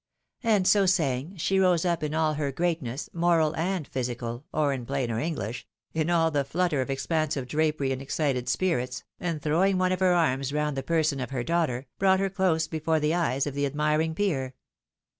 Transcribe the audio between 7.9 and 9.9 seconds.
and excited spirits, and throwing